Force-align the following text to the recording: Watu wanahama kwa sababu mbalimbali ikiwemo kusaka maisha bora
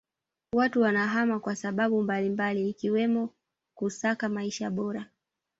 Watu 0.53 0.81
wanahama 0.81 1.39
kwa 1.39 1.55
sababu 1.55 2.01
mbalimbali 2.03 2.69
ikiwemo 2.69 3.29
kusaka 3.75 4.29
maisha 4.29 4.69
bora 4.69 5.05